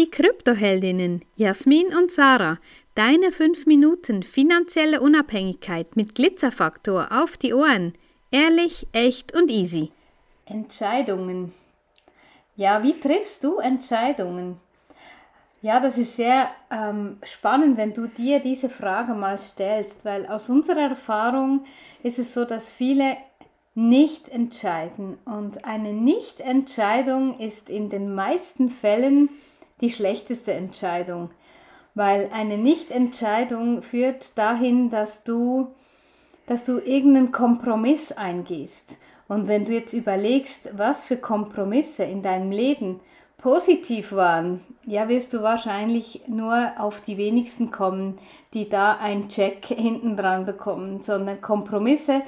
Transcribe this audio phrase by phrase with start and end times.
[0.00, 2.56] die Kryptoheldinnen Jasmin und Sarah.
[2.94, 7.92] Deine 5 Minuten finanzielle Unabhängigkeit mit Glitzerfaktor auf die Ohren.
[8.30, 9.92] Ehrlich, echt und easy.
[10.46, 11.52] Entscheidungen.
[12.56, 14.58] Ja, wie triffst du Entscheidungen?
[15.60, 20.48] Ja, das ist sehr ähm, spannend, wenn du dir diese Frage mal stellst, weil aus
[20.48, 21.64] unserer Erfahrung
[22.02, 23.18] ist es so, dass viele
[23.74, 25.18] nicht entscheiden.
[25.26, 29.28] Und eine Nichtentscheidung ist in den meisten Fällen
[29.80, 31.30] die schlechteste Entscheidung,
[31.94, 35.74] weil eine Nichtentscheidung führt dahin, dass du,
[36.46, 38.96] dass du irgendeinen Kompromiss eingehst.
[39.28, 43.00] Und wenn du jetzt überlegst, was für Kompromisse in deinem Leben
[43.38, 48.18] positiv waren, ja, wirst du wahrscheinlich nur auf die wenigsten kommen,
[48.54, 52.22] die da einen Check hinten dran bekommen, sondern Kompromisse,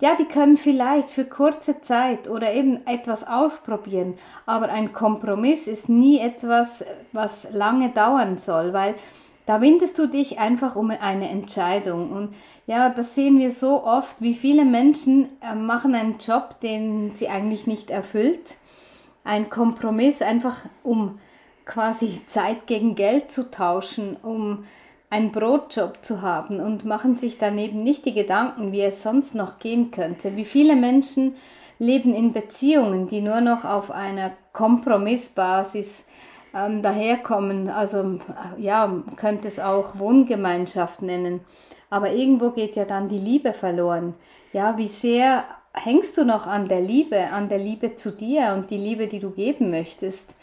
[0.00, 4.14] ja, die können vielleicht für kurze Zeit oder eben etwas ausprobieren,
[4.44, 8.94] aber ein Kompromiss ist nie etwas, was lange dauern soll, weil
[9.46, 12.10] da windest du dich einfach um eine Entscheidung.
[12.10, 12.34] Und
[12.66, 17.28] ja, das sehen wir so oft, wie viele Menschen äh, machen einen Job, den sie
[17.28, 18.56] eigentlich nicht erfüllt
[19.26, 21.18] ein Kompromiss, einfach um
[21.64, 24.64] quasi Zeit gegen Geld zu tauschen, um
[25.10, 29.58] einen Brotjob zu haben und machen sich daneben nicht die Gedanken, wie es sonst noch
[29.58, 30.36] gehen könnte.
[30.36, 31.36] Wie viele Menschen
[31.78, 36.08] leben in Beziehungen, die nur noch auf einer Kompromissbasis
[36.54, 37.68] ähm, daherkommen.
[37.68, 38.18] Also
[38.58, 41.40] ja, könnte es auch Wohngemeinschaft nennen.
[41.90, 44.14] Aber irgendwo geht ja dann die Liebe verloren.
[44.52, 48.70] Ja, wie sehr hängst du noch an der Liebe, an der Liebe zu dir und
[48.70, 50.34] die Liebe, die du geben möchtest.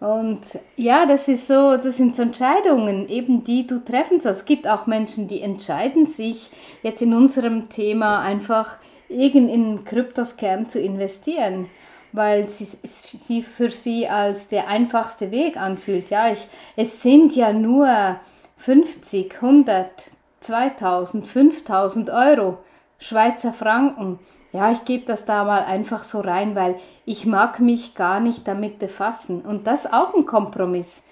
[0.00, 0.40] Und
[0.76, 4.40] ja, das ist so, das sind so Entscheidungen, eben die du treffen sollst.
[4.40, 6.50] Es gibt auch Menschen, die entscheiden sich
[6.82, 11.68] jetzt in unserem Thema einfach irgend in Kryptoscam zu investieren,
[12.12, 16.10] weil sie, sie für sie als der einfachste Weg anfühlt.
[16.10, 18.20] Ja, ich, es sind ja nur
[18.56, 22.58] 50, 100, 2000, 5000 Euro
[22.98, 24.20] Schweizer Franken
[24.52, 28.48] ja, ich gebe das da mal einfach so rein, weil ich mag mich gar nicht
[28.48, 29.42] damit befassen.
[29.42, 31.04] Und das auch ein Kompromiss.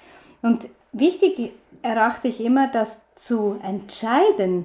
[0.42, 1.52] Und wichtig
[1.82, 4.64] erachte ich immer, das zu entscheiden,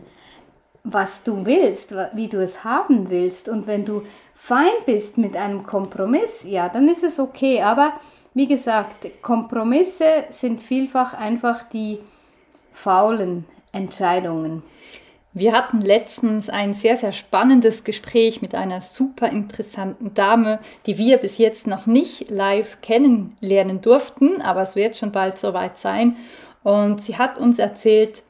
[0.84, 3.50] was du willst, wie du es haben willst.
[3.50, 7.62] Und wenn du fein bist mit einem Kompromiss, ja, dann ist es okay.
[7.62, 7.94] Aber
[8.34, 12.00] wie gesagt, Kompromisse sind vielfach einfach die
[12.72, 14.64] faulen Entscheidungen.
[15.34, 21.18] Wir hatten letztens ein sehr, sehr spannendes Gespräch mit einer super interessanten Dame, die wir
[21.18, 26.18] bis jetzt noch nicht live kennenlernen durften, aber es wird schon bald soweit sein.
[26.64, 28.24] Und sie hat uns erzählt,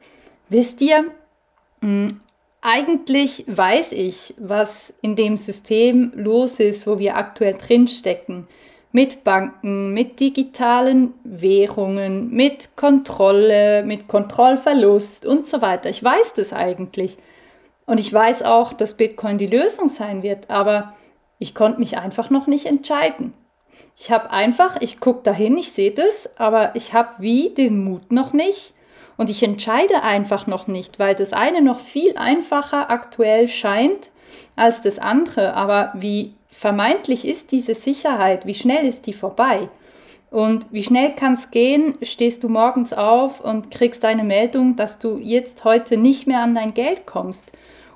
[0.50, 1.06] wisst ihr,
[1.82, 2.22] hm,
[2.62, 8.48] eigentlich weiß ich, was in dem System los ist, wo wir aktuell drinstecken
[8.92, 15.90] mit Banken, mit digitalen Währungen, mit Kontrolle, mit Kontrollverlust und so weiter.
[15.90, 17.18] Ich weiß das eigentlich.
[17.86, 20.94] Und ich weiß auch, dass Bitcoin die Lösung sein wird, aber
[21.40, 23.34] ich konnte mich einfach noch nicht entscheiden.
[23.98, 28.12] Ich habe einfach, ich gucke dahin, ich sehe das, aber ich habe wie den Mut
[28.12, 28.74] noch nicht
[29.18, 34.10] und ich entscheide einfach noch nicht, weil das eine noch viel einfacher aktuell scheint
[34.56, 35.54] als das andere.
[35.54, 39.70] Aber wie vermeintlich ist diese Sicherheit, wie schnell ist die vorbei?
[40.30, 41.96] Und wie schnell kann es gehen?
[42.04, 46.56] Stehst du morgens auf und kriegst eine Meldung, dass du jetzt heute nicht mehr an
[46.56, 47.52] dein Geld kommst.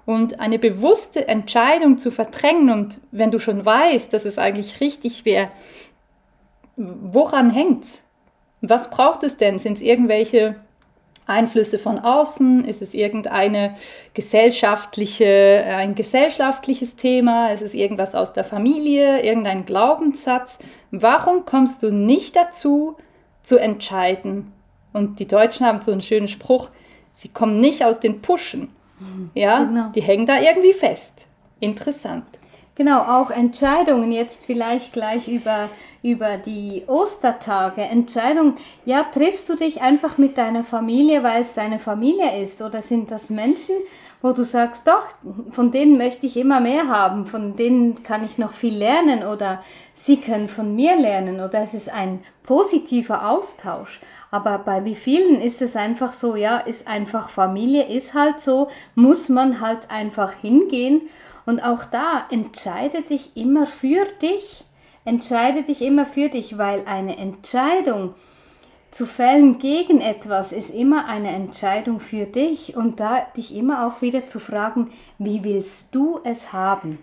[0.06, 5.26] Und eine bewusste Entscheidung zu verdrängen und wenn du schon weißt, dass es eigentlich richtig
[5.26, 5.50] wäre,
[6.76, 8.04] woran hängt's?
[8.62, 9.60] Was braucht es denn?
[9.60, 10.56] Sind es irgendwelche
[11.28, 12.66] Einflüsse von außen?
[12.66, 13.76] Ist es irgendeine
[14.14, 17.50] gesellschaftliche, ein gesellschaftliches Thema?
[17.50, 20.60] Ist es irgendwas aus der Familie, irgendein Glaubenssatz?
[20.92, 22.98] Warum kommst du nicht dazu,
[23.44, 24.52] zu entscheiden?
[24.94, 26.70] Und die Deutschen haben so einen schönen Spruch,
[27.14, 28.70] sie kommen nicht aus den Puschen.
[29.34, 29.90] Ja, genau.
[29.94, 31.26] die hängen da irgendwie fest.
[31.60, 32.26] Interessant.
[32.78, 35.70] Genau, auch Entscheidungen jetzt vielleicht gleich über,
[36.04, 37.82] über die Ostertage.
[37.82, 42.62] Entscheidungen, ja, triffst du dich einfach mit deiner Familie, weil es deine Familie ist?
[42.62, 43.76] Oder sind das Menschen,
[44.22, 45.06] wo du sagst, doch,
[45.52, 49.64] von denen möchte ich immer mehr haben, von denen kann ich noch viel lernen oder
[49.94, 54.02] sie können von mir lernen oder es ist ein positiver Austausch.
[54.32, 58.68] Aber bei wie vielen ist es einfach so, ja, ist einfach Familie, ist halt so,
[58.96, 61.04] muss man halt einfach hingehen
[61.46, 64.64] und auch da entscheide dich immer für dich.
[65.04, 68.16] Entscheide dich immer für dich, weil eine Entscheidung
[68.96, 74.02] zu fällen gegen etwas ist immer eine Entscheidung für dich und da dich immer auch
[74.02, 77.00] wieder zu fragen, wie willst du es haben?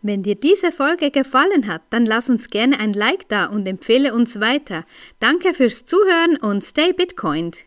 [0.00, 4.14] Wenn dir diese Folge gefallen hat, dann lass uns gerne ein Like da und empfehle
[4.14, 4.84] uns weiter.
[5.20, 7.64] Danke fürs Zuhören und stay Bitcoined.